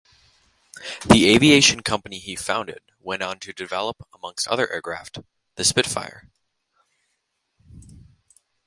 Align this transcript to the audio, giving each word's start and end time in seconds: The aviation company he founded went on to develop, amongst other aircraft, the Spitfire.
The 1.05 1.29
aviation 1.31 1.83
company 1.83 2.17
he 2.17 2.35
founded 2.35 2.81
went 2.99 3.21
on 3.21 3.37
to 3.41 3.53
develop, 3.53 4.01
amongst 4.11 4.47
other 4.47 4.67
aircraft, 4.73 5.19
the 5.57 5.63
Spitfire. 5.63 6.27